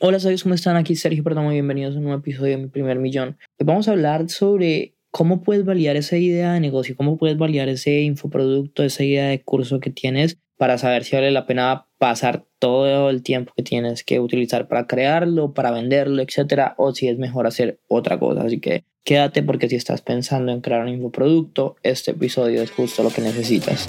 Hola, 0.00 0.20
¿sabes 0.20 0.44
cómo 0.44 0.54
están? 0.54 0.76
Aquí 0.76 0.94
Sergio 0.94 1.24
Perdomo, 1.24 1.50
bienvenidos 1.50 1.96
a 1.96 1.98
un 1.98 2.04
nuevo 2.04 2.20
episodio 2.20 2.56
de 2.56 2.62
Mi 2.62 2.68
Primer 2.68 3.00
Millón. 3.00 3.36
Vamos 3.58 3.88
a 3.88 3.90
hablar 3.90 4.28
sobre 4.28 4.94
cómo 5.10 5.42
puedes 5.42 5.64
validar 5.64 5.96
esa 5.96 6.16
idea 6.16 6.52
de 6.52 6.60
negocio, 6.60 6.94
cómo 6.96 7.18
puedes 7.18 7.36
validar 7.36 7.68
ese 7.68 8.02
infoproducto, 8.02 8.84
esa 8.84 9.02
idea 9.02 9.26
de 9.26 9.42
curso 9.42 9.80
que 9.80 9.90
tienes 9.90 10.38
para 10.56 10.78
saber 10.78 11.02
si 11.02 11.16
vale 11.16 11.32
la 11.32 11.46
pena 11.46 11.88
pasar 11.98 12.44
todo 12.60 13.10
el 13.10 13.24
tiempo 13.24 13.52
que 13.56 13.64
tienes 13.64 14.04
que 14.04 14.20
utilizar 14.20 14.68
para 14.68 14.86
crearlo, 14.86 15.52
para 15.52 15.72
venderlo, 15.72 16.22
etcétera, 16.22 16.76
o 16.78 16.94
si 16.94 17.08
es 17.08 17.18
mejor 17.18 17.48
hacer 17.48 17.80
otra 17.88 18.20
cosa. 18.20 18.42
Así 18.42 18.60
que 18.60 18.84
quédate 19.02 19.42
porque 19.42 19.68
si 19.68 19.74
estás 19.74 20.00
pensando 20.00 20.52
en 20.52 20.60
crear 20.60 20.82
un 20.82 20.90
infoproducto, 20.90 21.74
este 21.82 22.12
episodio 22.12 22.62
es 22.62 22.70
justo 22.70 23.02
lo 23.02 23.10
que 23.10 23.22
necesitas. 23.22 23.88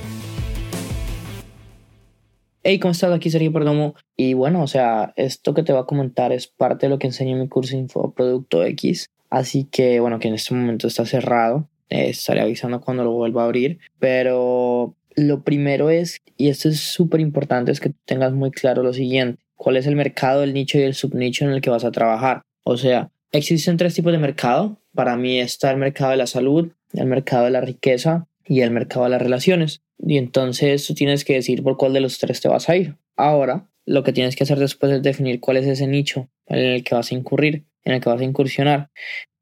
Hey, 2.63 2.77
¿cómo 2.77 2.91
estás? 2.91 3.11
Aquí 3.11 3.31
Sergio 3.31 3.51
Perdomo. 3.51 3.95
Y 4.15 4.35
bueno, 4.35 4.61
o 4.61 4.67
sea, 4.67 5.13
esto 5.15 5.55
que 5.55 5.63
te 5.63 5.73
va 5.73 5.79
a 5.79 5.85
comentar 5.87 6.31
es 6.31 6.45
parte 6.45 6.85
de 6.85 6.91
lo 6.91 6.99
que 6.99 7.07
enseño 7.07 7.31
en 7.31 7.41
mi 7.41 7.47
curso 7.47 7.75
Infoproducto 7.75 8.63
X. 8.63 9.09
Así 9.31 9.63
que, 9.63 9.99
bueno, 9.99 10.19
que 10.19 10.27
en 10.27 10.35
este 10.35 10.53
momento 10.53 10.85
está 10.85 11.07
cerrado. 11.07 11.67
Eh, 11.89 12.09
estaré 12.09 12.41
avisando 12.41 12.79
cuando 12.79 13.03
lo 13.03 13.13
vuelva 13.13 13.41
a 13.41 13.45
abrir. 13.45 13.79
Pero 13.97 14.95
lo 15.15 15.43
primero 15.43 15.89
es, 15.89 16.21
y 16.37 16.49
esto 16.49 16.69
es 16.69 16.79
súper 16.79 17.19
importante, 17.19 17.71
es 17.71 17.79
que 17.79 17.93
tengas 18.05 18.31
muy 18.31 18.51
claro 18.51 18.83
lo 18.83 18.93
siguiente. 18.93 19.41
¿Cuál 19.55 19.77
es 19.77 19.87
el 19.87 19.95
mercado, 19.95 20.43
el 20.43 20.53
nicho 20.53 20.77
y 20.77 20.83
el 20.83 20.93
subnicho 20.93 21.45
en 21.45 21.51
el 21.51 21.61
que 21.61 21.71
vas 21.71 21.83
a 21.83 21.91
trabajar? 21.91 22.43
O 22.63 22.77
sea, 22.77 23.09
existen 23.31 23.77
tres 23.77 23.95
tipos 23.95 24.11
de 24.11 24.19
mercado. 24.19 24.77
Para 24.93 25.17
mí 25.17 25.39
está 25.39 25.71
el 25.71 25.77
mercado 25.77 26.11
de 26.11 26.17
la 26.17 26.27
salud, 26.27 26.71
el 26.93 27.07
mercado 27.07 27.45
de 27.45 27.51
la 27.51 27.61
riqueza 27.61 28.27
y 28.45 28.61
el 28.61 28.69
mercado 28.69 29.05
de 29.05 29.11
las 29.11 29.21
relaciones. 29.21 29.81
Y 30.03 30.17
entonces 30.17 30.85
tú 30.85 30.93
tienes 30.93 31.23
que 31.23 31.33
decir 31.33 31.63
por 31.63 31.77
cuál 31.77 31.93
de 31.93 32.01
los 32.01 32.17
tres 32.19 32.41
te 32.41 32.47
vas 32.47 32.69
a 32.69 32.75
ir. 32.75 32.95
Ahora, 33.15 33.69
lo 33.85 34.03
que 34.03 34.13
tienes 34.13 34.35
que 34.35 34.43
hacer 34.43 34.59
después 34.59 34.91
es 34.91 35.01
definir 35.01 35.39
cuál 35.39 35.57
es 35.57 35.67
ese 35.67 35.87
nicho 35.87 36.29
en 36.47 36.59
el 36.59 36.83
que 36.83 36.95
vas 36.95 37.11
a 37.11 37.15
incurrir, 37.15 37.65
en 37.83 37.93
el 37.93 38.01
que 38.01 38.09
vas 38.09 38.21
a 38.21 38.25
incursionar. 38.25 38.89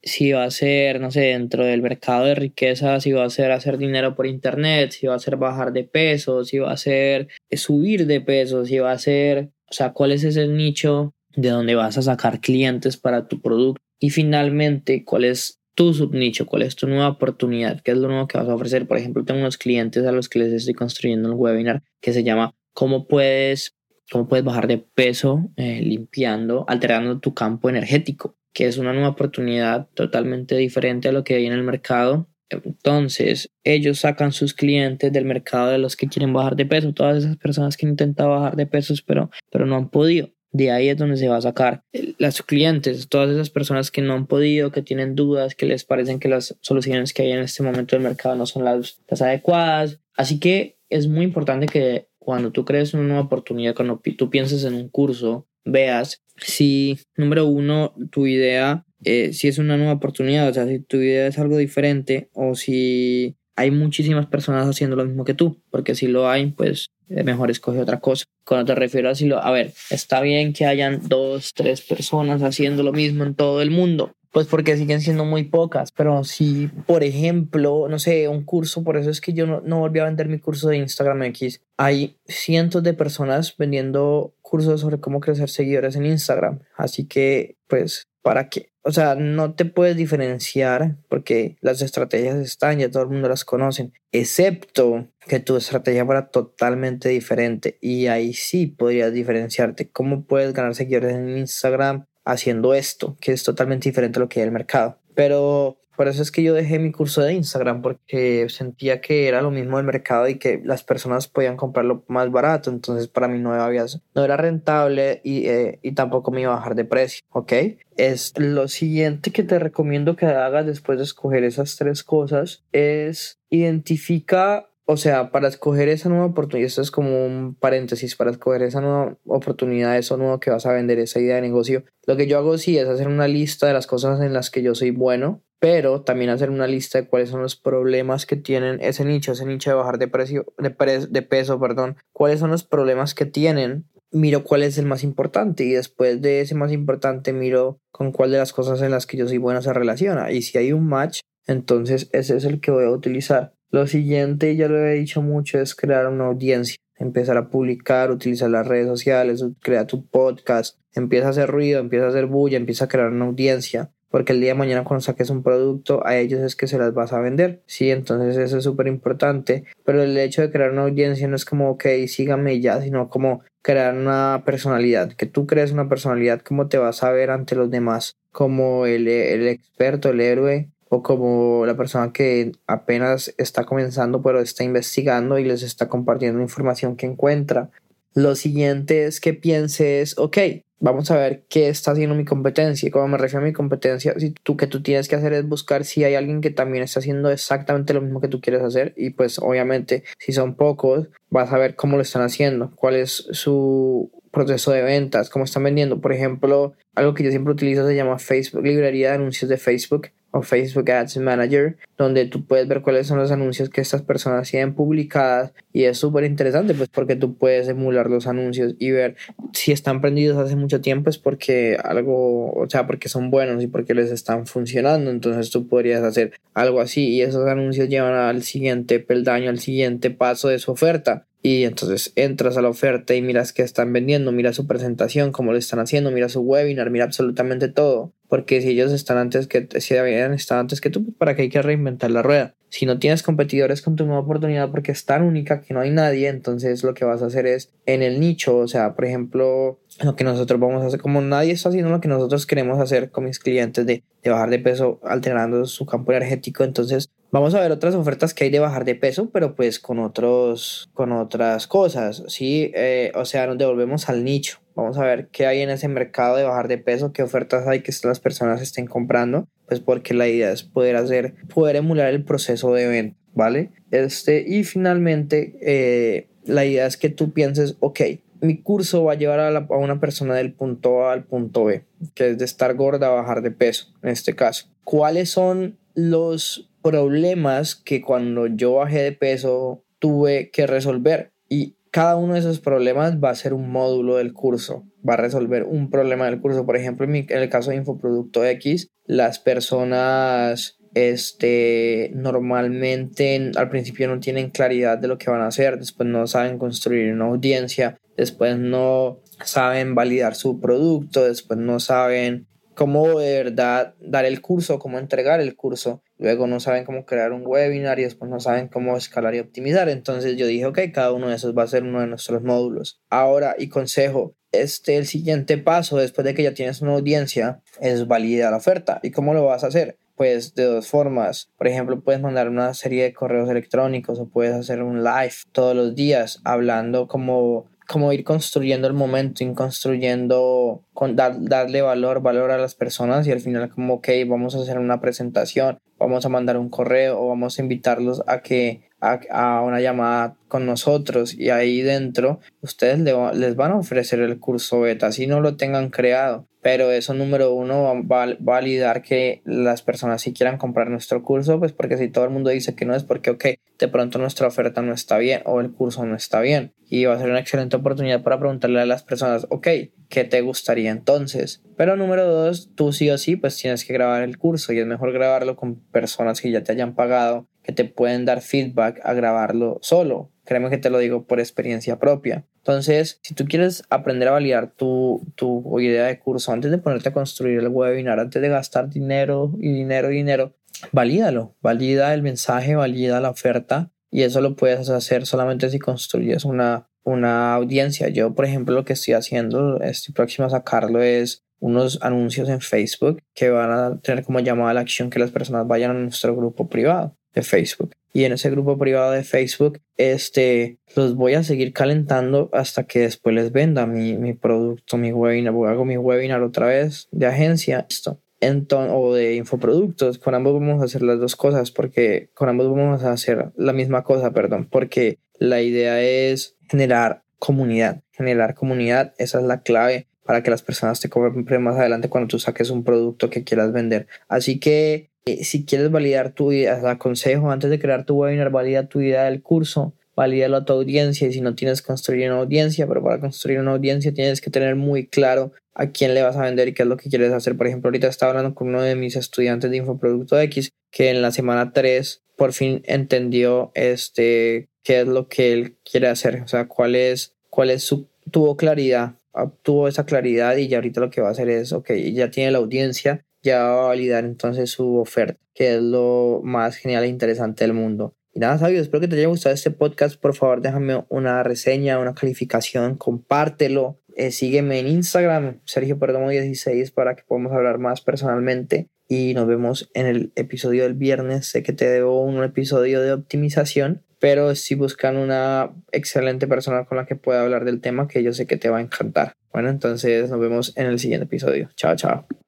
Si 0.02 0.32
va 0.32 0.46
a 0.46 0.52
ser, 0.52 1.02
no 1.02 1.12
sé, 1.12 1.22
dentro 1.22 1.66
del 1.66 1.82
mercado 1.82 2.26
de 2.26 2.36
riqueza, 2.36 3.00
si 3.02 3.12
va 3.12 3.26
a 3.26 3.30
ser 3.30 3.52
hacer 3.52 3.78
dinero 3.78 4.16
por 4.16 4.28
internet, 4.28 4.92
si 4.92 5.08
va 5.08 5.16
a 5.16 5.20
ser 5.20 5.36
bajar 5.36 5.74
de 5.74 5.84
peso, 5.84 6.46
si 6.46 6.58
va 6.60 6.72
a 6.72 6.78
ser 6.78 7.28
subir 7.52 8.06
de 8.06 8.22
peso, 8.22 8.66
si 8.66 8.80
va 8.80 8.92
a 8.94 8.98
ser, 8.98 9.50
o 9.70 9.74
sea, 9.74 9.92
cuál 9.92 10.14
es 10.14 10.24
ese 10.24 10.48
nicho 10.48 11.14
de 11.36 11.50
donde 11.50 11.76
vas 11.76 11.98
a 11.98 12.02
sacar 12.02 12.40
clientes 12.40 12.98
para 12.98 13.28
tu 13.28 13.42
producto. 13.42 13.82
Y 14.00 14.12
finalmente, 14.12 15.04
cuál 15.04 15.26
es 15.26 15.59
tu 15.80 15.94
subnicho, 15.94 16.46
cuál 16.46 16.64
es 16.64 16.76
tu 16.76 16.88
nueva 16.88 17.08
oportunidad, 17.08 17.80
qué 17.80 17.92
es 17.92 17.98
lo 17.98 18.10
nuevo 18.10 18.28
que 18.28 18.38
vas 18.38 18.50
a 18.50 18.54
ofrecer. 18.54 18.86
Por 18.86 18.98
ejemplo, 18.98 19.24
tengo 19.24 19.40
unos 19.40 19.58
clientes 19.58 20.06
a 20.06 20.12
los 20.12 20.28
que 20.28 20.40
les 20.40 20.52
estoy 20.52 20.74
construyendo 20.74 21.32
un 21.32 21.40
webinar 21.40 21.84
que 22.02 22.12
se 22.12 22.26
llama 22.26 22.54
¿Cómo 22.74 23.08
puedes, 23.08 23.78
cómo 24.12 24.28
puedes 24.28 24.44
bajar 24.44 24.68
de 24.68 24.80
peso 24.80 25.50
eh, 25.56 25.80
limpiando, 25.82 26.66
alterando 26.68 27.20
tu 27.20 27.34
campo 27.34 27.70
energético? 27.70 28.36
que 28.52 28.66
es 28.66 28.78
una 28.78 28.92
nueva 28.92 29.10
oportunidad 29.10 29.88
totalmente 29.94 30.58
diferente 30.58 31.08
a 31.08 31.12
lo 31.14 31.24
que 31.24 31.36
hay 31.36 31.46
en 31.46 31.54
el 31.54 31.64
mercado. 31.64 32.28
Entonces, 32.50 33.50
ellos 33.64 34.00
sacan 34.00 34.34
sus 34.34 34.54
clientes 34.56 35.14
del 35.14 35.24
mercado 35.24 35.70
de 35.70 35.78
los 35.78 35.96
que 35.96 36.10
quieren 36.10 36.34
bajar 36.34 36.58
de 36.58 36.66
peso, 36.66 36.92
todas 36.92 37.20
esas 37.20 37.38
personas 37.38 37.78
que 37.78 37.86
han 37.86 37.92
intentado 37.92 38.32
bajar 38.32 38.58
de 38.58 38.66
pesos 38.66 39.02
pero, 39.02 39.30
pero 39.50 39.66
no 39.66 39.78
han 39.78 39.90
podido. 39.90 40.32
De 40.52 40.72
ahí 40.72 40.90
es 40.90 40.98
donde 40.98 41.18
se 41.18 41.28
va 41.28 41.38
a 41.38 41.42
sacar 41.42 41.84
las 42.18 42.42
clientes, 42.42 43.08
todas 43.08 43.30
esas 43.30 43.50
personas 43.50 43.92
que 43.92 44.02
no 44.02 44.14
han 44.14 44.26
podido, 44.26 44.72
que 44.72 44.82
tienen 44.82 45.16
dudas, 45.16 45.56
que 45.56 45.66
les 45.66 45.86
parecen 45.86 46.20
que 46.20 46.28
las 46.28 46.58
soluciones 46.62 47.14
que 47.14 47.22
hay 47.22 47.32
en 47.32 47.40
este 47.40 47.64
momento 47.64 47.96
del 47.96 48.04
mercado 48.04 48.36
no 48.36 48.46
son 48.46 48.66
las, 48.66 49.00
las 49.08 49.22
adecuadas. 49.22 50.00
Así 50.16 50.40
que 50.40 50.78
es 50.90 51.08
muy 51.08 51.24
importante 51.24 51.68
que 51.68 52.08
cuando 52.18 52.52
tú 52.52 52.66
crees 52.66 52.94
una 52.94 53.04
nueva 53.04 53.22
oportunidad, 53.22 53.76
cuando 53.76 54.02
tú 54.18 54.30
pienses 54.30 54.64
en 54.64 54.74
un 54.74 54.90
curso, 54.90 55.48
veas 55.66 56.24
si, 56.38 57.00
número 57.16 57.46
uno, 57.46 57.94
tu 58.12 58.28
idea, 58.28 58.86
eh, 59.04 59.34
si 59.34 59.48
es 59.48 59.58
una 59.58 59.78
nueva 59.78 59.94
oportunidad, 59.94 60.50
o 60.50 60.54
sea, 60.54 60.68
si 60.68 60.80
tu 60.80 60.98
idea 60.98 61.28
es 61.28 61.38
algo 61.38 61.58
diferente 61.58 62.30
o 62.34 62.56
si 62.56 63.38
hay 63.60 63.72
muchísimas 63.72 64.26
personas 64.28 64.68
haciendo 64.68 64.96
lo 64.96 65.04
mismo 65.04 65.26
que 65.26 65.34
tú, 65.34 65.62
porque 65.70 65.94
si 65.94 66.08
lo 66.08 66.30
hay, 66.30 66.48
pues 66.48 66.88
mejor 67.10 67.52
escoge 67.52 67.82
otra 67.82 68.00
cosa. 68.00 68.24
Cuando 68.46 68.74
te 68.74 68.76
refiero 68.76 69.10
a 69.10 69.16
si 69.16 69.26
lo, 69.26 69.44
a 69.44 69.52
ver, 69.52 69.74
está 69.90 70.22
bien 70.22 70.54
que 70.54 70.66
hayan 70.66 71.02
dos, 71.10 71.54
tres 71.54 71.82
personas 71.82 72.42
haciendo 72.42 72.84
lo 72.84 72.94
mismo 72.94 73.26
en 73.26 73.36
todo 73.36 73.62
el 73.62 73.70
mundo, 73.70 74.14
pues 74.32 74.48
porque 74.48 74.78
siguen 74.78 75.02
siendo 75.02 75.26
muy 75.26 75.46
pocas, 75.46 75.92
pero 75.92 76.24
si, 76.24 76.68
por 76.86 77.04
ejemplo, 77.04 77.88
no 77.90 78.00
sé, 78.00 78.28
un 78.28 78.44
curso, 78.44 78.84
por 78.84 78.98
eso 78.98 79.10
es 79.10 79.22
que 79.22 79.34
yo 79.34 79.48
no, 79.48 79.62
no 79.62 79.80
volví 79.80 80.00
a 80.00 80.06
vender 80.06 80.28
mi 80.28 80.40
curso 80.40 80.70
de 80.70 80.78
Instagram 80.78 81.24
X, 81.24 81.62
hay 81.78 82.18
cientos 82.26 82.84
de 82.84 82.94
personas 82.94 83.56
vendiendo 83.58 84.36
cursos 84.42 84.82
sobre 84.82 85.00
cómo 85.00 85.20
crecer 85.20 85.50
seguidores 85.50 85.96
en 85.96 86.06
Instagram, 86.06 86.60
así 86.78 87.08
que, 87.08 87.58
pues, 87.68 88.08
¿para 88.22 88.50
qué? 88.50 88.70
O 88.82 88.92
sea, 88.92 89.16
no 89.16 89.54
te 89.54 89.66
puedes 89.66 89.98
diferenciar 89.98 90.98
porque 91.10 91.58
las 91.62 91.82
estrategias 91.82 92.38
están, 92.38 92.80
ya 92.80 92.90
todo 92.90 93.04
el 93.04 93.10
mundo 93.10 93.28
las 93.28 93.46
conoce, 93.46 93.92
excepto 94.12 95.08
que 95.28 95.40
tu 95.40 95.58
estrategia 95.58 96.06
fuera 96.06 96.30
totalmente 96.30 97.10
diferente 97.10 97.78
y 97.82 98.08
ahí 98.08 98.34
sí 98.34 98.68
podrías 98.68 99.14
diferenciarte. 99.14 99.90
¿Cómo 99.90 100.24
puedes 100.24 100.54
ganar 100.54 100.76
seguidores 100.76 101.14
en 101.14 101.38
Instagram 101.38 102.06
haciendo 102.32 102.74
esto, 102.74 103.18
que 103.20 103.32
es 103.32 103.44
totalmente 103.44 103.90
diferente 103.90 104.20
a 104.20 104.22
lo 104.22 104.30
que 104.30 104.42
en 104.42 104.48
el 104.48 104.52
mercado? 104.52 104.98
Pero 105.16 105.78
por 106.00 106.08
eso 106.08 106.22
es 106.22 106.32
que 106.32 106.44
yo 106.44 106.54
dejé 106.54 106.80
mi 106.80 106.94
curso 106.94 107.22
de 107.22 107.34
Instagram, 107.34 107.82
porque 107.82 108.48
sentía 108.48 109.02
que 109.02 109.28
era 109.28 109.42
lo 109.42 109.52
mismo 109.52 109.76
del 109.76 109.86
mercado 109.86 110.30
y 110.30 110.36
que 110.36 110.62
las 110.64 110.82
personas 110.82 111.28
podían 111.28 111.58
comprarlo 111.58 112.06
más 112.08 112.32
barato. 112.32 112.70
Entonces 112.70 113.10
para 113.10 113.28
mí 113.28 113.38
no, 113.38 113.54
había, 113.54 113.84
no 114.16 114.24
era 114.24 114.38
rentable 114.38 115.20
y, 115.26 115.48
eh, 115.48 115.80
y 115.84 115.92
tampoco 115.92 116.32
me 116.32 116.40
iba 116.40 116.54
a 116.54 116.56
bajar 116.56 116.76
de 116.76 116.86
precio. 116.86 117.20
¿Ok? 117.32 117.52
Es 117.98 118.32
lo 118.38 118.70
siguiente 118.70 119.32
que 119.32 119.44
te 119.44 119.60
recomiendo 119.60 120.16
que 120.16 120.26
hagas 120.26 120.66
después 120.66 121.00
de 121.00 121.04
escoger 121.04 121.44
esas 121.44 121.76
tres 121.76 122.06
cosas 122.06 122.64
es 122.72 123.42
identifica 123.50 124.69
o 124.92 124.98
sea, 124.98 125.30
para 125.30 125.48
escoger 125.48 125.88
esa 125.88 126.10
nueva 126.10 126.26
oportunidad, 126.26 126.66
esto 126.66 126.82
es 126.82 126.90
como 126.90 127.24
un 127.24 127.54
paréntesis, 127.54 128.16
para 128.16 128.32
escoger 128.32 128.64
esa 128.64 128.82
nueva 128.82 129.20
oportunidad, 129.28 129.96
eso 129.96 130.18
nuevo 130.18 130.40
que 130.40 130.50
vas 130.50 130.66
a 130.66 130.74
vender, 130.74 130.98
esa 130.98 131.20
idea 131.20 131.36
de 131.36 131.44
negocio, 131.44 131.84
lo 132.08 132.18
que 132.18 132.26
yo 132.26 132.40
hago 132.40 132.58
sí 132.58 132.76
es 132.76 132.88
hacer 132.88 133.08
una 133.08 133.28
lista 133.28 133.68
de 133.68 133.74
las 133.74 133.86
cosas 133.86 134.20
en 134.20 134.34
las 134.34 134.50
que 134.50 134.64
yo 134.64 134.74
soy 134.74 134.90
bueno, 134.90 135.44
pero 135.60 136.02
también 136.02 136.32
hacer 136.32 136.50
una 136.50 136.66
lista 136.66 137.00
de 137.00 137.08
cuáles 137.08 137.30
son 137.30 137.44
los 137.44 137.56
problemas 137.56 138.26
que 138.26 138.36
tienen 138.36 138.80
ese 138.82 139.06
nicho, 139.06 139.34
ese 139.34 139.46
nicho 139.46 139.70
de 139.70 139.76
bajar 139.76 140.00
de 140.00 140.08
precio, 140.08 140.48
de, 140.58 141.08
de 141.08 141.22
peso, 141.22 141.60
perdón, 141.60 141.98
cuáles 142.12 142.40
son 142.40 142.50
los 142.50 142.64
problemas 142.64 143.14
que 143.14 143.28
tienen, 143.28 143.86
miro 144.10 144.44
cuál 144.44 144.64
es 144.64 144.80
el 144.80 144.88
más 144.88 145.04
importante 145.04 145.66
y 145.66 145.70
después 145.70 146.20
de 146.20 146.42
ese 146.42 146.56
más 146.56 146.72
importante 146.72 147.32
miro 147.32 147.80
con 147.92 148.12
cuál 148.12 148.32
de 148.32 148.40
las 148.40 148.54
cosas 148.54 148.82
en 148.82 148.90
las 148.90 149.06
que 149.06 149.18
yo 149.18 149.28
soy 149.28 149.38
bueno 149.38 149.62
se 149.62 149.72
relaciona 149.72 150.32
y 150.32 150.42
si 150.42 150.58
hay 150.58 150.74
un 150.74 150.88
match, 150.88 151.20
entonces 151.46 152.10
ese 152.12 152.38
es 152.38 152.44
el 152.44 152.60
que 152.60 152.72
voy 152.72 152.86
a 152.86 152.90
utilizar. 152.90 153.54
Lo 153.72 153.86
siguiente, 153.86 154.56
ya 154.56 154.68
lo 154.68 154.84
he 154.84 154.96
dicho 154.96 155.22
mucho, 155.22 155.60
es 155.60 155.76
crear 155.76 156.08
una 156.08 156.26
audiencia, 156.26 156.78
empezar 156.98 157.38
a 157.38 157.50
publicar, 157.50 158.10
utilizar 158.10 158.50
las 158.50 158.68
redes 158.68 158.88
sociales, 158.88 159.46
crear 159.62 159.86
tu 159.86 160.08
podcast, 160.08 160.80
empieza 160.96 161.28
a 161.28 161.30
hacer 161.30 161.52
ruido, 161.52 161.80
empieza 161.80 162.06
a 162.06 162.10
hacer 162.10 162.26
bulla, 162.26 162.58
empieza 162.58 162.86
a 162.86 162.88
crear 162.88 163.10
una 163.12 163.26
audiencia, 163.26 163.92
porque 164.10 164.34
el 164.34 164.42
día 164.42 164.54
de 164.54 164.60
mañana 164.60 164.84
cuando 164.84 165.02
saques 165.02 165.30
un 165.30 165.44
producto 165.44 166.04
a 166.04 166.18
ellos 166.18 166.42
es 166.42 166.56
que 166.56 166.66
se 166.66 166.80
las 166.80 166.96
vas 166.96 167.14
a 167.14 167.20
vender, 167.20 167.62
sí, 167.68 167.92
entonces 167.92 168.38
eso 168.38 168.58
es 168.58 168.64
súper 168.64 168.88
importante, 168.88 169.66
pero 169.86 170.02
el 170.02 170.18
hecho 170.18 170.42
de 170.42 170.50
crear 170.50 170.72
una 170.72 170.86
audiencia 170.86 171.28
no 171.28 171.36
es 171.36 171.46
como, 171.46 171.70
ok, 171.70 171.86
sígame 172.08 172.60
ya, 172.60 172.82
sino 172.82 173.08
como 173.08 173.44
crear 173.62 173.94
una 173.94 174.42
personalidad, 174.48 175.14
que 175.14 175.28
tú 175.28 175.46
crees 175.46 175.72
una 175.72 175.88
personalidad, 175.88 176.42
cómo 176.42 176.70
te 176.70 176.80
vas 176.80 177.04
a 177.04 177.12
ver 177.12 177.30
ante 177.30 177.56
los 177.56 177.70
demás, 177.70 178.16
como 178.32 178.88
el, 178.88 179.08
el 179.08 179.48
experto, 179.48 180.10
el 180.10 180.22
héroe, 180.22 180.72
o 180.90 181.04
como 181.04 181.66
la 181.66 181.78
persona 181.78 182.12
que 182.12 182.52
apenas 182.68 183.34
está 183.38 183.64
comenzando 183.64 184.22
pero 184.22 184.42
está 184.42 184.64
investigando 184.64 185.38
y 185.40 185.46
les 185.46 185.64
está 185.64 185.88
compartiendo 185.88 186.42
información 186.42 186.96
que 186.96 187.06
encuentra. 187.06 187.70
Lo 188.16 188.36
siguiente 188.36 189.06
es 189.06 189.22
que 189.22 189.34
pienses, 189.34 190.18
ok, 190.18 190.38
vamos 190.80 191.12
a 191.12 191.18
ver 191.18 191.44
qué 191.48 191.70
está 191.70 191.92
haciendo 191.92 192.16
mi 192.16 192.26
competencia. 192.26 192.88
Y 192.88 192.92
cuando 192.92 193.10
me 193.10 193.18
refiero 193.18 193.44
a 193.44 193.48
mi 193.48 193.54
competencia, 193.54 194.14
si 194.18 194.32
tú 194.32 194.58
que 194.58 194.68
tú 194.68 194.82
tienes 194.82 195.08
que 195.08 195.16
hacer 195.16 195.34
es 195.34 195.48
buscar 195.48 195.86
si 195.86 196.04
hay 196.04 196.16
alguien 196.16 196.42
que 196.42 196.50
también 196.50 196.84
está 196.84 197.00
haciendo 197.00 197.30
exactamente 197.30 197.94
lo 197.94 198.02
mismo 198.02 198.20
que 198.20 198.28
tú 198.28 198.42
quieres 198.42 198.64
hacer. 198.64 198.94
Y 198.98 199.12
pues 199.12 199.40
obviamente, 199.40 200.04
si 200.18 200.34
son 200.34 200.56
pocos, 200.56 201.10
vas 201.30 201.52
a 201.54 201.58
ver 201.58 201.76
cómo 201.76 201.98
lo 201.98 202.02
están 202.02 202.24
haciendo, 202.24 202.72
cuál 202.76 202.96
es 202.96 203.28
su 203.32 204.12
proceso 204.32 204.72
de 204.72 204.82
ventas, 204.82 205.30
cómo 205.30 205.46
están 205.46 205.64
vendiendo. 205.64 206.02
Por 206.02 206.14
ejemplo, 206.14 206.74
algo 206.96 207.14
que 207.14 207.24
yo 207.24 207.30
siempre 207.30 207.54
utilizo 207.54 207.86
se 207.86 207.96
llama 207.96 208.20
Facebook, 208.20 208.64
librería 208.64 209.10
de 209.10 209.16
anuncios 209.16 209.50
de 209.50 209.58
Facebook 209.58 210.10
o 210.32 210.42
Facebook 210.42 210.92
Ads 210.92 211.18
Manager, 211.18 211.78
donde 211.98 212.26
tú 212.26 212.46
puedes 212.46 212.68
ver 212.68 212.82
cuáles 212.82 213.08
son 213.08 213.18
los 213.18 213.32
anuncios 213.32 213.70
que 213.70 213.82
estas 213.82 214.02
personas 214.02 214.50
tienen 214.50 214.74
publicadas 214.74 215.54
y 215.74 215.84
es 215.86 215.98
súper 215.98 216.24
interesante 216.24 216.74
pues 216.74 216.90
porque 216.90 217.16
tú 217.16 217.36
puedes 217.36 217.68
emular 217.68 218.10
los 218.10 218.28
anuncios 218.28 218.76
y 218.80 218.92
ver 218.92 219.16
si 219.54 219.72
están 219.72 220.02
prendidos 220.02 220.38
hace 220.38 220.56
mucho 220.56 220.82
tiempo 220.82 221.10
es 221.10 221.18
porque 221.18 221.78
algo, 221.84 222.52
o 222.52 222.70
sea, 222.70 222.86
porque 222.86 223.10
son 223.10 223.32
buenos 223.32 223.64
y 223.64 223.68
porque 223.68 223.94
les 223.94 224.12
están 224.12 224.46
funcionando, 224.46 225.12
entonces 225.12 225.50
tú 225.50 225.68
podrías 225.68 226.04
hacer 226.04 226.34
algo 226.54 226.82
así 226.82 227.10
y 227.10 227.22
esos 227.22 227.48
anuncios 227.48 227.90
llevan 227.90 228.14
al 228.14 228.44
siguiente 228.44 229.00
peldaño, 229.00 229.50
al 229.50 229.60
siguiente 229.60 230.12
paso 230.12 230.50
de 230.50 230.60
su 230.60 230.72
oferta 230.72 231.26
y 231.42 231.64
entonces 231.64 232.12
entras 232.16 232.58
a 232.58 232.62
la 232.62 232.70
oferta 232.70 233.16
y 233.16 233.22
miras 233.22 233.54
qué 233.54 233.62
están 233.62 233.94
vendiendo, 233.94 234.32
mira 234.34 234.52
su 234.52 234.68
presentación, 234.68 235.32
cómo 235.32 235.54
lo 235.54 235.58
están 235.58 235.80
haciendo, 235.80 236.12
mira 236.12 236.28
su 236.28 236.42
webinar, 236.42 236.90
mira 236.90 237.06
absolutamente 237.06 237.70
todo. 237.70 238.12
Porque 238.28 238.62
si 238.62 238.70
ellos 238.70 238.92
están 238.92 239.18
antes 239.18 239.48
que, 239.48 239.68
si 239.80 239.96
habían 239.96 240.34
estado 240.34 240.60
antes 240.60 240.82
que 240.82 240.90
tú, 240.90 241.04
pues, 241.06 241.16
¿para 241.18 241.36
qué 241.36 241.44
hay 241.44 241.50
que 241.50 241.62
reinventar 241.62 242.12
la 242.12 242.22
rueda? 242.22 242.56
Si 242.68 242.86
no 242.86 243.00
tienes 243.00 243.24
competidores 243.24 243.82
con 243.82 243.96
tu 243.96 244.06
nueva 244.06 244.22
oportunidad 244.22 244.70
porque 244.70 244.92
es 244.92 245.06
tan 245.06 245.24
única 245.24 245.62
que 245.62 245.74
no 245.74 245.80
hay 245.80 245.92
nadie, 245.92 246.28
entonces 246.28 246.84
lo 246.84 246.94
que 246.94 247.06
vas 247.06 247.24
a 247.24 247.28
hacer 247.28 247.48
es 247.48 247.72
en 247.86 248.04
el 248.04 248.20
nicho, 248.20 248.58
o 248.58 248.68
sea, 248.68 248.94
por 248.94 249.06
ejemplo, 249.06 249.80
lo 250.04 250.16
que 250.16 250.26
nosotros 250.26 250.60
vamos 250.60 250.84
a 250.84 250.88
hacer, 250.88 251.00
como 251.00 251.22
nadie 251.22 251.54
está 251.54 251.70
haciendo 251.70 251.90
lo 251.90 252.02
que 252.02 252.10
nosotros 252.10 252.46
queremos 252.46 252.80
hacer 252.80 253.10
con 253.12 253.24
mis 253.24 253.40
clientes 253.40 253.86
de, 253.86 254.04
de 254.22 254.30
bajar 254.30 254.50
de 254.50 254.60
peso 254.60 255.00
alterando 255.04 255.66
su 255.66 255.86
campo 255.86 256.12
energético, 256.12 256.64
entonces 256.64 257.10
Vamos 257.32 257.54
a 257.54 257.60
ver 257.60 257.72
otras 257.72 257.94
ofertas 257.94 258.34
que 258.34 258.46
hay 258.46 258.50
de 258.50 258.58
bajar 258.58 258.86
de 258.86 258.96
peso, 258.96 259.30
pero 259.30 259.56
pues 259.56 259.80
con 259.80 260.00
otros, 260.00 260.90
con 260.96 261.12
otras 261.12 261.68
cosas, 261.68 262.24
¿sí? 262.28 262.72
Eh, 262.74 263.12
o 263.14 263.24
sea, 263.24 263.46
nos 263.46 263.60
devolvemos 263.60 264.10
al 264.10 264.24
nicho. 264.24 264.58
Vamos 264.74 264.98
a 264.98 265.04
ver 265.04 265.28
qué 265.28 265.46
hay 265.46 265.62
en 265.62 265.70
ese 265.70 265.88
mercado 265.88 266.38
de 266.38 266.44
bajar 266.44 266.68
de 266.68 266.80
peso, 266.80 267.14
qué 267.14 267.22
ofertas 267.22 267.68
hay 267.68 267.82
que 267.82 267.94
las 268.04 268.20
personas 268.20 268.62
estén 268.62 268.88
comprando, 268.88 269.48
pues 269.68 269.80
porque 269.80 270.16
la 270.16 270.28
idea 270.28 270.52
es 270.52 270.64
poder 270.64 270.96
hacer, 270.96 271.36
poder 271.54 271.76
emular 271.76 272.08
el 272.08 272.24
proceso 272.24 272.74
de 272.74 272.88
venta, 272.88 273.18
¿vale? 273.36 273.74
Este, 273.92 274.44
y 274.48 274.64
finalmente, 274.64 275.56
eh, 275.62 276.30
la 276.46 276.66
idea 276.66 276.88
es 276.88 276.98
que 276.98 277.10
tú 277.10 277.32
pienses, 277.32 277.76
ok, 277.80 278.02
mi 278.42 278.62
curso 278.62 279.04
va 279.04 279.14
a 279.14 279.18
llevar 279.18 279.40
a, 279.40 279.56
a, 279.56 279.78
una 279.78 280.00
persona 280.00 280.34
del 280.34 280.54
punto 280.54 281.06
A 281.06 281.14
al 281.14 281.26
punto 281.26 281.66
B, 281.66 281.84
que 282.16 282.30
es 282.30 282.38
de 282.40 282.46
estar 282.46 282.74
gorda 282.76 283.08
a 283.08 283.12
bajar 283.12 283.44
de 283.44 283.52
peso, 283.52 283.94
en 284.02 284.10
este 284.10 284.36
caso. 284.36 284.68
¿Cuáles 284.84 285.30
son 285.30 285.78
los 285.94 286.69
problemas 286.82 287.76
que 287.76 288.02
cuando 288.02 288.48
yo 288.48 288.76
bajé 288.76 289.02
de 289.02 289.12
peso 289.12 289.84
tuve 290.00 290.50
que 290.52 290.68
resolver. 290.68 291.32
Y 291.48 291.76
cada 291.92 292.16
uno 292.16 292.34
de 292.34 292.40
esos 292.40 292.60
problemas 292.60 293.18
va 293.24 293.32
a 293.32 293.36
ser 293.36 293.54
un 293.54 293.72
módulo 293.72 294.18
del 294.18 294.34
curso, 294.34 294.86
va 295.08 295.16
a 295.16 295.18
resolver 295.18 295.64
un 295.64 295.90
problema 295.90 296.26
del 296.26 296.40
curso. 296.40 296.66
Por 296.66 296.78
ejemplo, 296.78 297.06
en, 297.06 297.26
el 297.28 297.50
caso 297.50 297.72
de 297.72 297.78
Infoproducto 297.78 298.46
X, 298.46 298.90
las 299.06 299.40
personas 299.40 300.80
este, 300.94 302.12
normalmente 302.16 303.52
al 303.56 303.70
principio 303.70 304.08
no 304.08 304.20
tienen 304.20 304.50
claridad 304.50 304.98
de 304.98 305.08
lo 305.08 305.18
que 305.18 305.30
van 305.30 305.42
a 305.42 305.48
hacer, 305.48 305.78
después 305.78 306.08
no 306.08 306.28
saben 306.28 306.58
construir 306.58 307.14
una 307.14 307.26
audiencia, 307.26 307.98
después 308.18 308.58
no 308.58 309.20
saben 309.44 309.96
validar 309.96 310.36
su 310.36 310.60
producto, 310.60 311.26
después 311.26 311.60
no 311.60 311.80
saben 311.80 312.48
cómo 312.80 313.20
de 313.20 313.44
verdad 313.44 313.94
dar 314.00 314.24
el 314.24 314.40
curso, 314.40 314.80
cómo 314.80 315.00
entregar 315.00 315.42
el 315.42 315.58
curso. 315.58 316.02
Luego 316.18 316.48
no 316.48 316.62
saben 316.62 316.86
cómo 316.86 317.06
crear 317.06 317.34
un 317.34 317.46
webinar 317.46 318.00
y 318.00 318.04
después 318.04 318.32
no 318.32 318.40
saben 318.40 318.70
cómo 318.70 318.96
escalar 318.96 319.36
y 319.36 319.40
optimizar. 319.40 319.90
Entonces 319.90 320.38
yo 320.38 320.48
dije, 320.48 320.66
ok, 320.66 320.80
cada 320.94 321.12
uno 321.12 321.28
de 321.28 321.36
esos 321.36 321.54
va 321.58 321.64
a 321.64 321.68
ser 321.68 321.84
uno 321.84 322.00
de 322.00 322.08
nuestros 322.08 322.42
módulos. 322.42 323.02
Ahora, 323.10 323.54
y 323.60 323.68
consejo, 323.68 324.34
este, 324.54 324.96
el 324.96 325.08
siguiente 325.08 325.58
paso 325.58 325.98
después 325.98 326.24
de 326.24 326.34
que 326.34 326.44
ya 326.44 326.54
tienes 326.54 326.82
una 326.82 326.94
audiencia 326.94 327.60
es 327.82 328.08
validar 328.08 328.52
la 328.52 328.58
oferta. 328.60 329.02
¿Y 329.04 329.12
cómo 329.12 329.34
lo 329.34 329.44
vas 329.44 329.66
a 329.66 329.68
hacer? 329.68 329.98
Pues 330.16 330.56
de 330.56 330.64
dos 330.64 330.88
formas. 330.88 331.52
Por 331.58 331.68
ejemplo, 331.68 332.00
puedes 332.00 332.22
mandar 332.22 332.48
una 332.48 332.74
serie 332.74 333.04
de 333.04 333.12
correos 333.12 333.50
electrónicos 333.50 334.22
o 334.22 334.30
puedes 334.30 334.56
hacer 334.56 334.84
un 334.84 335.04
live 335.04 335.34
todos 335.52 335.76
los 335.76 335.96
días 335.96 336.40
hablando 336.46 337.10
como 337.10 337.66
como 337.90 338.14
ir 338.14 338.24
construyendo 338.24 338.88
el 338.88 338.94
momento, 338.94 339.44
ir 339.44 339.54
construyendo, 339.56 340.84
con 340.94 341.16
darle 341.16 341.82
valor, 341.82 342.22
valor 342.22 342.52
a 342.52 342.60
las 342.60 342.76
personas 342.76 343.26
y 343.26 343.32
al 343.32 343.42
final 343.42 343.70
como, 343.72 343.96
ok, 343.96 344.10
vamos 344.28 344.56
a 344.56 344.60
hacer 344.60 344.78
una 344.78 345.02
presentación, 345.02 345.80
vamos 345.98 346.24
a 346.24 346.30
mandar 346.30 346.58
un 346.58 346.70
correo 346.70 347.20
o 347.20 347.30
vamos 347.30 347.58
a 347.58 347.64
invitarlos 347.64 348.22
a 348.28 348.42
que 348.42 348.89
a, 349.02 349.62
una 349.62 349.82
llamada 349.82 350.36
con 350.48 350.66
nosotros 350.66 351.34
y 351.34 351.50
ahí 351.50 351.82
dentro 351.82 352.40
ustedes 352.62 353.00
les 353.00 353.56
van 353.56 353.72
a 353.72 353.78
ofrecer 353.78 354.20
el 354.20 354.40
curso 354.40 354.82
beta, 354.82 355.08
así 355.08 355.28
no 355.28 355.42
lo 355.42 355.56
tengan 355.56 355.90
creado. 355.90 356.48
Pero 356.62 356.92
eso 356.92 357.14
número 357.14 357.54
uno 357.54 358.06
va 358.06 358.24
a 358.24 358.36
validar 358.38 359.02
que 359.02 359.42
las 359.46 359.82
personas 359.82 360.22
si 360.22 360.34
quieran 360.34 360.58
comprar 360.58 360.90
nuestro 360.90 361.24
curso, 361.24 361.58
pues 361.58 361.72
porque 361.72 361.98
si 361.98 362.10
todo 362.10 362.26
el 362.26 362.32
mundo 362.32 362.50
dice 362.50 362.76
que 362.76 362.84
no 362.84 362.94
es 362.94 363.06
porque, 363.06 363.30
ok, 363.30 363.46
de 363.80 363.88
pronto 363.88 364.20
nuestra 364.20 364.48
oferta 364.48 364.82
no 364.82 364.92
está 364.92 365.18
bien 365.20 365.42
o 365.46 365.62
el 365.62 365.72
curso 365.72 366.06
no 366.06 366.18
está 366.18 366.42
bien. 366.42 366.74
Y 366.90 367.06
va 367.06 367.14
a 367.14 367.20
ser 367.20 367.30
una 367.30 367.40
excelente 367.40 367.78
oportunidad 367.78 368.24
para 368.24 368.40
preguntarle 368.40 368.82
a 368.82 368.86
las 368.86 369.04
personas, 369.04 369.48
ok, 369.50 369.68
¿qué 370.10 370.26
te 370.26 370.42
gustaría 370.42 370.92
entonces? 370.92 371.62
Pero 371.78 371.96
número 371.96 372.28
dos, 372.28 372.72
tú 372.76 372.92
sí 372.92 373.10
o 373.10 373.18
sí, 373.18 373.38
pues 373.38 373.56
tienes 373.56 373.86
que 373.86 373.94
grabar 373.94 374.24
el 374.24 374.38
curso 374.38 374.74
y 374.74 374.80
es 374.80 374.86
mejor 374.86 375.14
grabarlo 375.14 375.56
con 375.56 375.76
personas 375.76 376.42
que 376.42 376.52
ya 376.52 376.64
te 376.64 376.74
hayan 376.74 376.94
pagado 376.94 377.48
que 377.70 377.84
te 377.84 377.86
pueden 377.86 378.26
dar 378.26 378.42
feedback 378.42 379.00
a 379.04 379.14
grabarlo 379.14 379.78
solo. 379.84 380.32
Créeme 380.44 380.72
que 380.72 380.80
te 380.80 380.90
lo 380.90 380.98
digo 380.98 381.28
por 381.28 381.40
experiencia 381.40 382.00
propia. 382.00 382.48
Entonces, 382.58 383.20
si 383.22 383.36
tú 383.36 383.46
quieres 383.46 383.84
aprender 383.92 384.28
a 384.28 384.32
validar 384.32 384.72
tu, 384.72 385.32
tu 385.36 385.80
idea 385.80 386.08
de 386.08 386.18
curso 386.18 386.52
antes 386.52 386.72
de 386.72 386.80
ponerte 386.80 387.10
a 387.10 387.14
construir 387.14 387.60
el 387.60 387.68
webinar, 387.68 388.20
antes 388.20 388.42
de 388.42 388.50
gastar 388.50 388.90
dinero 388.90 389.54
y 389.60 389.72
dinero 389.72 390.12
y 390.12 390.16
dinero, 390.16 390.56
valídalo. 390.92 391.56
Valida 391.62 392.12
el 392.16 392.24
mensaje, 392.24 392.76
valida 392.76 393.20
la 393.20 393.30
oferta 393.30 393.92
y 394.10 394.24
eso 394.24 394.42
lo 394.42 394.56
puedes 394.56 394.90
hacer 394.90 395.28
solamente 395.28 395.70
si 395.70 395.78
construyes 395.78 396.46
una, 396.46 396.90
una 397.04 397.54
audiencia. 397.54 398.10
Yo, 398.10 398.34
por 398.34 398.46
ejemplo, 398.46 398.74
lo 398.74 398.84
que 398.84 398.94
estoy 398.94 399.14
haciendo, 399.14 399.80
estoy 399.82 400.16
próximo 400.16 400.48
a 400.48 400.50
sacarlo, 400.50 401.04
es 401.04 401.46
unos 401.60 402.00
anuncios 402.02 402.50
en 402.50 402.62
Facebook 402.62 403.22
que 403.36 403.52
van 403.52 403.70
a 403.70 404.00
tener 404.00 404.24
como 404.24 404.40
llamada 404.40 404.72
a 404.72 404.74
la 404.74 404.82
acción 404.82 405.12
que 405.12 405.20
las 405.20 405.30
personas 405.30 405.68
vayan 405.68 405.92
a 405.92 405.94
nuestro 405.94 406.36
grupo 406.36 406.68
privado 406.68 407.19
de 407.34 407.42
Facebook. 407.44 407.96
Y 408.12 408.24
en 408.24 408.34
ese 408.34 408.50
grupo 408.50 408.78
privado 408.78 409.12
de 409.12 409.24
Facebook, 409.24 409.80
este, 409.98 410.78
los 410.96 411.16
voy 411.16 411.36
a 411.36 411.44
seguir 411.44 411.74
calentando 411.74 412.50
hasta 412.54 412.84
que 412.86 413.00
después 413.00 413.36
les 413.36 413.52
venda 413.52 413.86
mi, 413.86 414.18
mi 414.18 414.34
producto, 414.34 414.98
mi 414.98 415.12
webinar. 415.12 415.54
Hago 415.68 415.86
mi 415.86 415.98
webinar 415.98 416.42
otra 416.42 416.68
vez 416.68 417.08
de 417.12 417.28
agencia, 417.28 417.86
esto. 417.88 418.20
Entonces, 418.42 418.94
o 418.96 419.14
de 419.14 419.36
infoproductos. 419.36 420.18
Con 420.18 420.34
ambos 420.34 420.54
vamos 420.54 420.82
a 420.82 420.86
hacer 420.86 421.04
las 421.04 421.20
dos 421.20 421.36
cosas 421.36 421.72
porque 421.72 422.30
con 422.34 422.50
ambos 422.50 422.70
vamos 422.70 423.04
a 423.04 423.12
hacer 423.12 423.52
la 423.56 423.74
misma 423.74 424.04
cosa, 424.04 424.32
perdón, 424.32 424.68
porque 424.70 425.20
la 425.38 425.62
idea 425.62 426.02
es 426.02 426.56
generar 426.70 427.24
comunidad. 427.38 428.02
Generar 428.12 428.56
comunidad, 428.56 429.14
esa 429.18 429.40
es 429.40 429.46
la 429.46 429.62
clave 429.62 430.08
para 430.30 430.44
que 430.44 430.52
las 430.52 430.62
personas 430.62 431.00
te 431.00 431.10
compren 431.10 431.64
más 431.64 431.78
adelante 431.78 432.08
cuando 432.08 432.28
tú 432.28 432.38
saques 432.38 432.70
un 432.70 432.84
producto 432.84 433.30
que 433.30 433.44
quieras 433.44 433.72
vender. 433.74 434.08
Así 434.28 434.60
que 434.60 435.09
si 435.44 435.66
quieres 435.66 435.92
validar 435.92 436.34
tu 436.34 436.52
idea, 436.52 436.80
aconsejo 436.90 437.52
antes 437.52 437.70
de 437.70 437.80
crear 437.80 438.06
tu 438.06 438.16
webinar, 438.16 438.50
valida 438.50 438.88
tu 438.88 439.02
idea 439.02 439.26
del 439.26 439.42
curso, 439.42 439.94
valídalo 440.16 440.58
a 440.58 440.66
tu 440.66 440.74
audiencia 440.74 441.28
y 441.28 441.34
si 441.34 441.42
no 441.42 441.56
tienes 441.56 441.82
construir 441.82 442.30
una 442.30 442.42
audiencia, 442.42 442.88
pero 442.88 443.02
para 443.04 443.20
construir 443.20 443.60
una 443.60 443.72
audiencia 443.72 444.14
tienes 444.14 444.42
que 444.42 444.50
tener 444.50 444.76
muy 444.76 445.08
claro 445.08 445.54
a 445.74 445.92
quién 445.92 446.14
le 446.14 446.22
vas 446.22 446.36
a 446.36 446.44
vender 446.44 446.68
y 446.68 446.74
qué 446.74 446.84
es 446.84 446.90
lo 446.90 446.98
que 446.98 447.10
quieres 447.10 447.32
hacer. 447.32 447.56
Por 447.56 447.68
ejemplo, 447.68 447.88
ahorita 447.88 448.08
estaba 448.08 448.32
hablando 448.32 448.54
con 448.54 448.68
uno 448.68 448.82
de 448.82 448.96
mis 448.96 449.16
estudiantes 449.16 449.72
de 449.72 449.78
Infoproducto 449.78 450.38
X 450.40 450.72
que 450.92 451.10
en 451.10 451.22
la 451.22 451.32
semana 451.32 451.72
3 451.72 452.22
por 452.36 452.54
fin 452.54 452.82
entendió 452.86 453.72
este 453.76 454.68
qué 454.84 455.02
es 455.02 455.08
lo 455.08 455.28
que 455.28 455.54
él 455.54 455.78
quiere 455.90 456.08
hacer, 456.08 456.42
o 456.42 456.48
sea, 456.48 456.68
cuál 456.68 456.96
es 456.96 457.36
cuál 457.50 457.70
es 457.70 457.84
su 457.84 458.08
tuvo 458.30 458.58
claridad, 458.58 459.16
obtuvo 459.32 459.88
esa 459.88 460.06
claridad 460.06 460.58
y 460.58 460.68
ya 460.68 460.78
ahorita 460.78 461.02
lo 461.02 461.10
que 461.10 461.22
va 461.22 461.30
a 461.30 461.32
hacer 461.32 461.50
es, 461.50 461.72
ok, 461.74 461.92
ya 462.14 462.30
tiene 462.30 462.52
la 462.52 462.58
audiencia, 462.58 463.26
ya 463.42 463.64
va 463.64 463.84
a 463.84 463.88
validar 463.88 464.26
entonces 464.26 464.70
su 464.70 464.98
oferta, 464.98 465.40
que 465.54 465.76
es 465.76 465.82
lo 465.82 466.42
más 466.44 466.76
genial 466.76 467.04
e 467.04 467.08
interesante 467.08 467.64
del 467.64 467.74
mundo. 467.74 468.16
Y 468.34 468.40
nada, 468.40 468.58
sabios, 468.58 468.84
espero 468.84 469.02
que 469.02 469.08
te 469.08 469.16
haya 469.16 469.28
gustado 469.28 469.56
este 469.56 469.72
podcast. 469.72 470.20
Por 470.20 470.36
favor, 470.36 470.62
déjame 470.62 471.04
una 471.10 471.42
reseña, 471.44 472.00
una 472.00 472.14
calificación, 472.14 472.96
compártelo. 472.96 474.00
Eh, 474.16 474.32
sígueme 474.32 474.80
en 474.80 474.88
Instagram, 474.88 475.62
Sergio 475.66 475.98
Perdomo 475.98 476.30
16, 476.30 476.92
para 476.92 477.16
que 477.16 477.24
podamos 477.24 477.54
hablar 477.54 477.80
más 477.80 478.02
personalmente. 478.02 478.88
Y 479.08 479.34
nos 479.34 479.48
vemos 479.48 479.90
en 479.96 480.06
el 480.06 480.32
episodio 480.36 480.84
del 480.84 480.94
viernes. 480.94 481.48
Sé 481.48 481.64
que 481.64 481.74
te 481.74 481.90
debo 481.90 482.22
un 482.22 482.44
episodio 482.44 483.02
de 483.02 483.14
optimización, 483.14 484.04
pero 484.20 484.54
si 484.54 484.76
buscan 484.76 485.18
una 485.18 485.72
excelente 485.92 486.48
persona 486.48 486.86
con 486.86 486.98
la 486.98 487.08
que 487.08 487.16
pueda 487.16 487.42
hablar 487.42 487.66
del 487.66 487.82
tema 487.82 488.08
que 488.08 488.22
yo 488.22 488.34
sé 488.34 488.46
que 488.46 488.58
te 488.58 488.70
va 488.70 488.78
a 488.78 488.82
encantar. 488.82 489.34
Bueno, 489.52 489.70
entonces 489.70 490.30
nos 490.30 490.40
vemos 490.40 490.78
en 490.78 490.86
el 490.86 491.00
siguiente 491.00 491.26
episodio. 491.26 491.70
Chao, 491.76 491.96
chao. 491.96 492.30